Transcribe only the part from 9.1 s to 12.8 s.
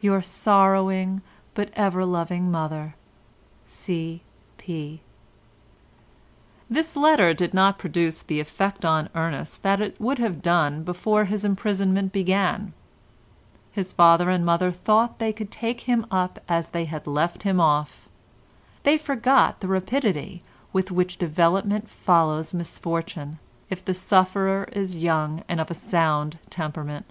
Ernest that it would have done before his imprisonment began.